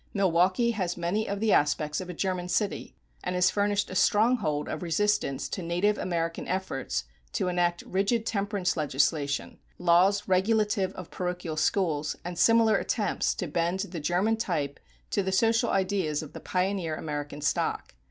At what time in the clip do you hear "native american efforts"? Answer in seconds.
5.61-7.03